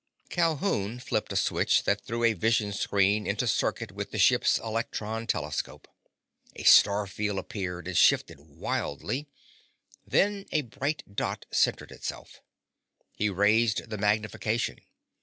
[0.31, 5.27] Calhoun flipped a switch that threw a vision screen into circuit with the ship's electron
[5.27, 5.87] telescope.
[6.55, 9.27] A starfield appeared and shifted wildly.
[10.03, 12.41] Then a bright dot centered itself.
[13.13, 14.79] He raised the magnification.